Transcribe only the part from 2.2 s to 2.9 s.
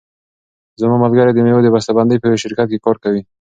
یوه شرکت کې